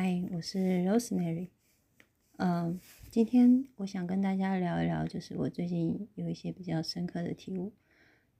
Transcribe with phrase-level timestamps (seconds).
[0.00, 1.48] 嗨，我是 Rosemary。
[2.36, 2.78] 嗯，
[3.10, 7.72] 今天我想跟大家聊一聊，就是我最近有一些比较深刻的体悟。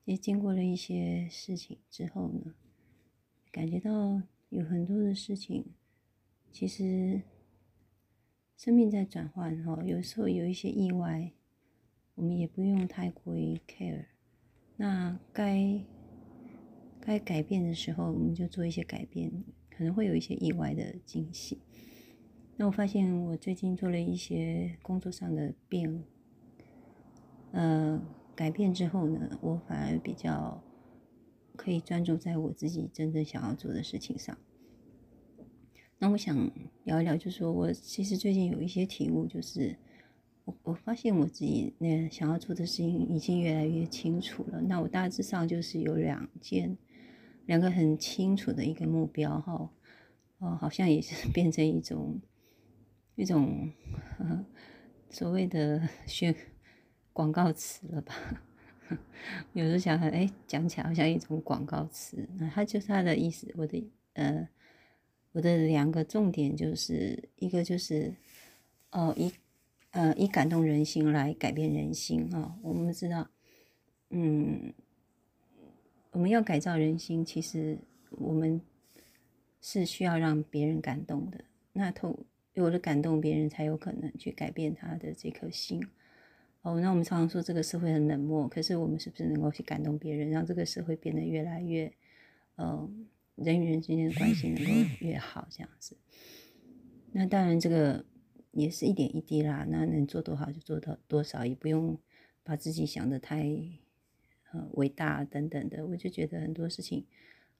[0.04, 2.54] 也经过了一些事情之后呢，
[3.50, 5.64] 感觉到有很多的事情，
[6.52, 7.22] 其实
[8.56, 9.82] 生命在转换哈。
[9.84, 11.32] 有时候有一些意外，
[12.14, 14.04] 我们也不用太过于 care。
[14.76, 15.84] 那该
[17.00, 19.42] 该改变的时候，我们就做一些改变。
[19.78, 21.56] 可能会有一些意外的惊喜。
[22.56, 26.02] 那我发现我最近做了一些工作上的变，
[27.52, 28.02] 呃，
[28.34, 30.60] 改变之后呢，我反而比较
[31.54, 34.36] 可以专注在我自己真正想要做的事情上。
[36.00, 36.50] 那我想
[36.82, 39.76] 聊一聊，就是说我其实最近有一些体悟，就是
[40.44, 44.60] 我我发现我自己那想要做的事情已经越来越清楚了。
[44.60, 46.76] 那我大致上就是有两件。
[47.48, 49.70] 两个很清楚的一个目标，哈，
[50.36, 52.20] 哦，好像也是 变成一种
[53.16, 53.72] 一种
[55.08, 56.34] 所谓的 宣
[57.14, 58.14] 广告词了吧？
[59.54, 62.28] 有时候想，哎，讲起来好像一种广告词。
[62.36, 63.50] 那它就是它的意思。
[63.56, 64.46] 我的呃，
[65.32, 68.14] 我的两个重点就是一个就是
[68.90, 69.32] 哦，以
[69.92, 72.58] 呃以感动人心来改变人心啊。
[72.60, 73.30] 我们知道，
[74.10, 74.74] 嗯。
[76.18, 77.78] 我们要改造人心，其实
[78.10, 78.60] 我们
[79.60, 81.44] 是需要让别人感动的。
[81.72, 85.80] 那透有了感动，别人才有可能去改变他的这颗心。
[86.62, 91.92] 哦，那我们常常说这个社会很冷漠，可是我们是不是能够去感动别人，让这个社会变得越来越，
[92.56, 92.90] 呃，
[93.36, 95.96] 人与人之间的关系能够越好这样子？
[97.12, 98.04] 那当然，这个
[98.50, 99.64] 也是一点一滴啦。
[99.70, 101.96] 那能做多少就做到多少，也不用
[102.42, 103.46] 把自己想的太。
[104.52, 107.04] 呃，伟大等等的，我就觉得很多事情，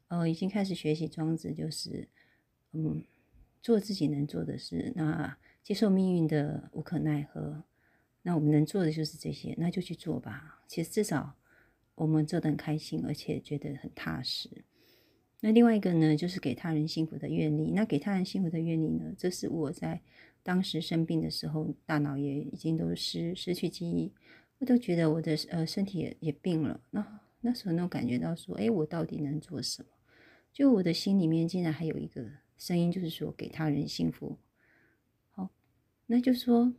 [0.09, 2.09] 呃，已经开始学习庄子，就是，
[2.73, 3.05] 嗯，
[3.61, 7.65] 做自己能做的事，那接受命运的无可奈何，
[8.23, 10.63] 那我们能做的就是这些，那就去做吧。
[10.67, 11.37] 其实至少
[11.95, 14.65] 我们做的很开心，而且觉得很踏实。
[15.41, 17.71] 那另外一个呢，就是给他人幸福的愿力。
[17.73, 20.01] 那给他人幸福的愿力呢，这是我在
[20.43, 24.11] 当时生病的时候，大脑也已经都失失去记忆。
[24.59, 29.89] 我都觉得我的呃身体也也病了，那那时候能感觉到说，哎，我到底能做什么？
[30.53, 34.39] 就我的心里面竟然还有一个声音，就是说给他人幸福。
[35.31, 35.51] 好，
[36.07, 36.75] 那就说，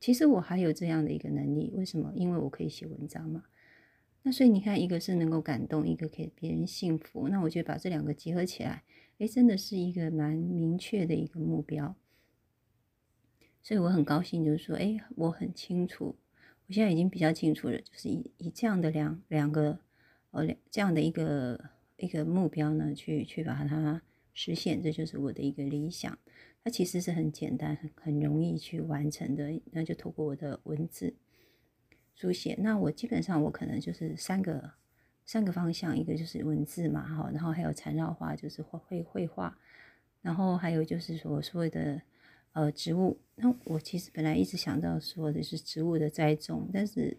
[0.00, 2.12] 其实我还有这样的一个能力，为什么？
[2.14, 3.44] 因为我可以写文章嘛。
[4.22, 7.28] 那所以你看，一个是能够感动，一个给别人幸福。
[7.28, 8.84] 那我觉得把这两个结合起来，
[9.18, 11.94] 哎，真的是一个蛮明确的一个目标。
[13.62, 16.16] 所以我很高兴，就是说，哎，我很清楚。
[16.70, 19.80] 我现在已经比较清楚了，就是以以这样的两两个，
[20.30, 21.60] 呃，两这样的一个
[21.96, 24.00] 一个目标呢，去去把它
[24.32, 26.16] 实现，这就是我的一个理想。
[26.62, 31.16] 它其实是很简单、很很容易去完成的，那就透过我的文字
[32.14, 32.54] 书写。
[32.60, 34.74] 那我基本上我可能就是三个
[35.26, 39.58] 三个方向，一个就是文字嘛，哈，然后还有缠绕画，就是绘绘绘画，
[40.22, 42.00] 然后还有就是说所谓的。
[42.52, 43.20] 呃，植物。
[43.36, 47.18] 那我其实本来一直想到说的是植物的栽种，但是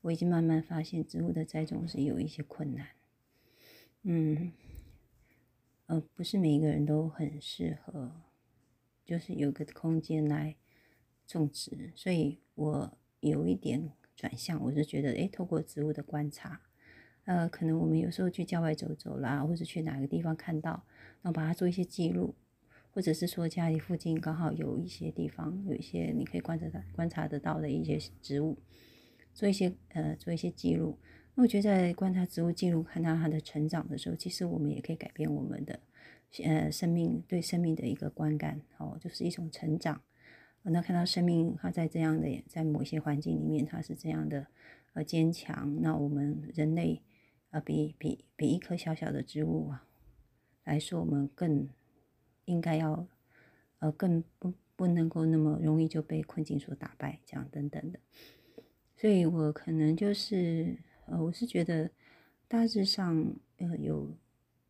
[0.00, 2.86] 我已经慢慢发现植物的栽种是有一些困难。
[4.02, 4.52] 嗯，
[5.86, 8.12] 呃，不是每一个人都很适合，
[9.04, 10.56] 就是有个空间来
[11.26, 11.92] 种植。
[11.94, 16.60] 所以我有一点转向，我就觉得，诶，透过植物的观察，
[17.24, 20.84] 呃，可能我们有时候去郊外走走啦，或者去哪个地方看到，
[21.20, 22.34] 然后把它做一些记录。
[22.94, 28.58] 或者是说家里附近刚好有一些地方，有一些你可以观察到、观察得到的一些植物，
[29.32, 30.98] 做一些呃做一些记录。
[31.34, 35.80] 那我觉得在观察植物记录、看到它的成长的时候，其实我们也可以改变我们的
[36.44, 40.02] 呃生命对生命的一个观感哦，就是一种成长。
[40.64, 44.48] 那看到生命它在这样的在某些环境里面，它是这样的
[44.92, 45.80] 呃坚强。
[45.80, 47.00] 那我们人类
[47.50, 49.86] 呃比比比一棵小小的植物啊
[50.64, 51.70] 来说，我们更。
[52.52, 53.08] 应该要，
[53.78, 57.98] 呃，更不不能够那么容易就被困境所打败，这样等等的。
[58.96, 60.76] 所以我可能就是，
[61.06, 61.90] 呃，我是觉得
[62.46, 64.16] 大致上，呃，有，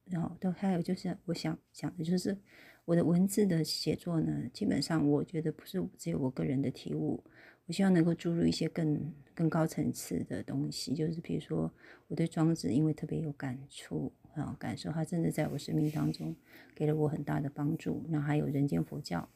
[0.07, 2.39] 然后都还有就是，我想讲的就是
[2.85, 7.23] 我的文字的写作呢，基本上我觉得不是只有我个人的体悟，
[7.67, 11.71] 我希望能够注入一些更更高层次的东西，就是比如说
[12.09, 14.13] 我对庄子因为特别有感触。
[14.35, 16.35] 啊，感受他真的在我生命当中
[16.75, 18.05] 给了我很大的帮助。
[18.09, 19.29] 那还有人间佛教，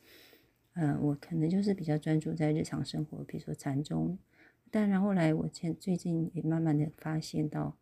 [0.75, 4.19] 呃，我可能就是比较专注在日常生活，比如说禅宗。
[4.71, 7.79] 但然后来，我现最近也慢慢的发现到，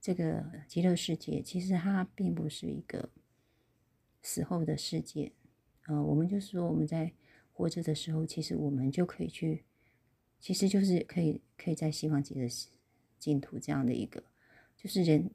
[0.00, 3.10] 这个极乐世界其实它并不是一个
[4.22, 5.32] 死后的世界，
[5.86, 7.12] 呃，我们就是说我们在
[7.52, 9.64] 活着的时候，其实我们就可以去，
[10.40, 12.48] 其实就是可以可以在西方极乐
[13.18, 14.24] 净土这样的一个，
[14.76, 15.30] 就是人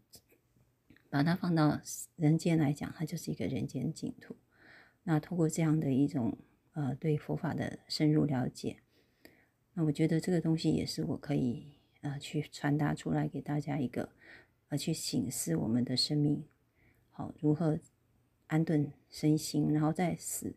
[1.09, 1.79] 把它放到
[2.15, 4.35] 人间来讲，它就是一个人间净土。
[5.03, 6.37] 那通过这样的一种
[6.73, 8.77] 呃对佛法的深入了解，
[9.73, 14.09] 那我觉得这个东西也是我可以呃去传达出来给大家一个，
[14.69, 16.43] 呃去醒思我们的生命，
[17.09, 17.79] 好如何
[18.47, 20.53] 安顿身心，然后再死。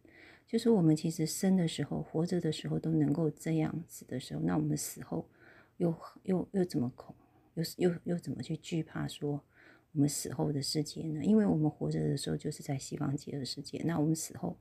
[0.46, 5.28] 就是我们其实生的时候、活着的时候都能够这样子的时候，那我们死后
[5.76, 7.14] 又又又怎么恐，
[7.54, 9.44] 又又又怎么去惧怕说
[9.92, 11.24] 我们死后的世界呢？
[11.24, 14.56] 因为我们活着的时候就是在西方极乐世界，那我们死后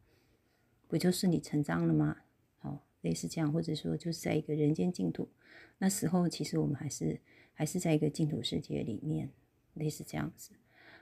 [0.88, 2.18] 不就是你成章了吗？
[2.58, 5.30] 好，类似这样，或者说就是在一个人间净土，
[5.78, 7.20] 那死后其实我们还是
[7.54, 9.30] 还是在一个净土世界里面，
[9.76, 10.52] 类似这样子。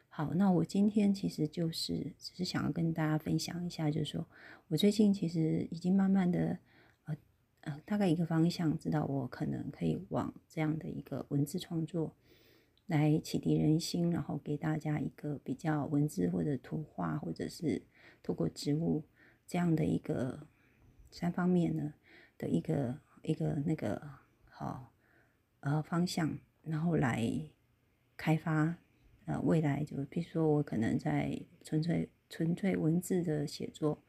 [0.10, 4.28] 好，那我今天其实就是只是想要跟大家分享一下，就是说
[4.68, 6.58] 我最近其实已经慢慢的，
[7.06, 7.16] 呃
[7.62, 12.14] 呃，大概一个方向，知道我可能可以往这样的一个文字创作
[12.88, 17.84] 来启迪人心，然后给大家一个比较文字或者图画，或者是
[18.24, 19.06] 透过植物
[19.46, 20.48] 这样的一个
[21.12, 21.94] 三方面呢
[22.38, 24.02] 的一个一个那个
[24.46, 24.94] 好
[25.60, 27.52] 呃方向，然后来
[28.18, 28.78] 开发。
[29.26, 34.02] 呃，未来就比如说我可能在纯粹纯粹文字的写作，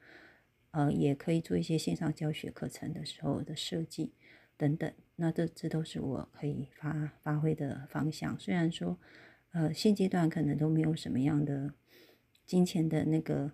[0.70, 4.12] 呃，也可以做一些线上教学课程的时候的设计
[4.56, 4.92] 等等。
[5.20, 8.38] 那这这都是我可以发发挥的方向。
[8.38, 8.98] 虽然说，
[9.50, 11.74] 呃，现阶段可能都没有什么样的
[12.46, 13.52] 金钱的那个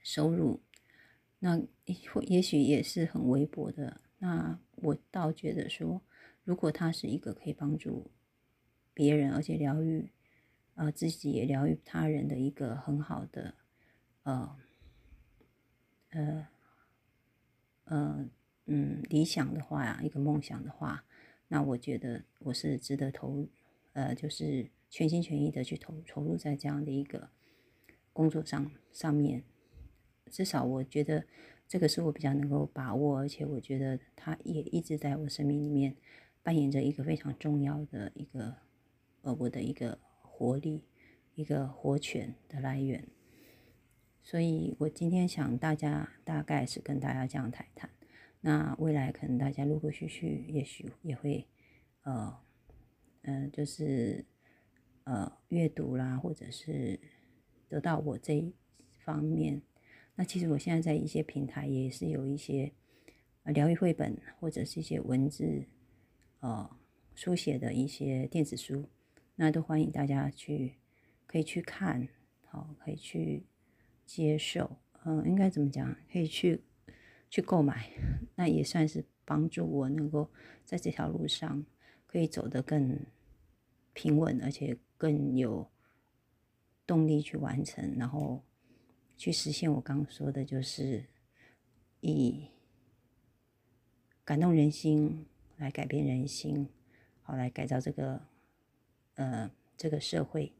[0.00, 0.62] 收入，
[1.38, 1.60] 那
[2.12, 4.00] 或也许也是很微薄的。
[4.18, 6.02] 那我倒觉得说，
[6.44, 8.10] 如果它是一个可以帮助
[8.92, 10.10] 别人而且疗愈。
[10.76, 13.54] 呃，自己也疗愈他人的一个很好的，
[14.24, 14.56] 呃，
[16.10, 16.48] 呃，
[17.84, 18.28] 呃，
[18.66, 21.04] 嗯，理想的话呀，一个梦想的话，
[21.48, 23.48] 那我觉得我是值得投，
[23.92, 27.30] 呃，就是全心全意的去投投入在这样的一个
[28.12, 29.44] 工作上上面，
[30.30, 31.26] 至少我觉得
[31.68, 35.96] 这个是我比较能够把握，而且我觉得他也一直在我生命里面
[36.42, 38.56] 扮演着一个非常重要的一个，
[39.22, 39.98] 呃，我的一个。
[40.36, 40.82] 活力，
[41.36, 43.06] 一个活泉的来源。
[44.20, 47.88] 所以我今天想大家大概是跟大家这样谈谈。
[48.46, 51.48] 那未来可能大家陆陆续续，也许也会，
[52.02, 52.38] 呃，
[53.22, 54.26] 嗯，就是
[55.04, 57.00] 呃阅读啦，或者是
[57.70, 58.52] 得到我这一
[59.02, 59.62] 方面。
[60.14, 62.70] 那其实我现在在一些平台也是有一些
[63.44, 65.64] 疗愈绘本，或者是一些文字，
[66.40, 66.70] 呃，
[67.14, 68.90] 书写的一些电子书。
[69.36, 70.74] 那都欢迎大家去，
[71.26, 72.06] 可以去看，
[72.48, 73.46] 好，可以去
[74.04, 74.76] 接受，
[75.06, 75.96] 嗯，应该怎么讲？
[76.12, 76.62] 可以去
[77.34, 77.90] 去购买，
[78.36, 80.30] 那也算是帮助我能够
[80.64, 81.66] 在这条路上
[82.06, 82.96] 可以走得更
[83.92, 85.68] 平稳，而且更有
[86.86, 88.44] 动力去完成，然后
[89.16, 91.06] 去实现我刚刚说的，就是
[92.02, 92.46] 以
[94.24, 95.26] 感动人心
[95.56, 96.68] 来改变人心，
[97.22, 98.22] 好来改造这个。
[99.16, 100.52] 呃，这个社会，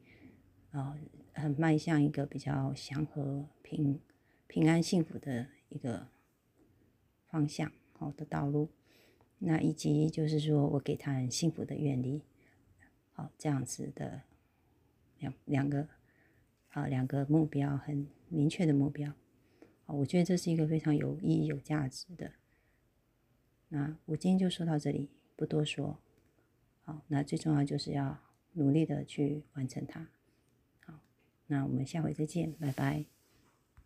[0.71, 0.97] 啊，
[1.33, 4.01] 很迈向一个比较祥和、平
[4.47, 6.07] 平安、幸福的一个
[7.35, 8.69] 方向，好的道路。
[9.39, 12.23] 那以及就是说我给他很幸福的愿力，
[13.13, 14.23] 好这样子的
[15.19, 15.89] 两两个
[16.69, 19.11] 啊两个目标很明确的目标，
[19.87, 22.33] 啊，我觉得这是一个非常有意义、有价值的。
[23.69, 25.99] 那我今天就说到这里，不多说。
[26.85, 28.21] 好，那最重要就是要。
[28.57, 30.07] 努力的去完成它，
[30.87, 31.01] 好，
[31.49, 33.14] 那我们下回再见，拜拜。